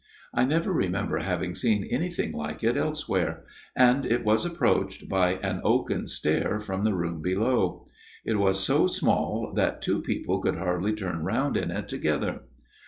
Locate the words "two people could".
9.83-10.57